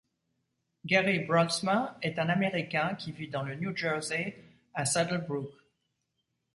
Gary 0.83 1.19
Brolsma 1.27 1.95
est 2.01 2.17
un 2.17 2.27
Américain 2.29 2.95
qui 2.95 3.11
vit 3.11 3.27
dans 3.27 3.43
le 3.43 3.53
New 3.53 3.77
Jersey, 3.77 4.35
à 4.73 4.83
Saddle 4.83 5.23
Brook. 5.27 5.51